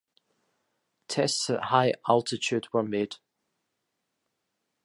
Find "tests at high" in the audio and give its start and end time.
1.07-1.93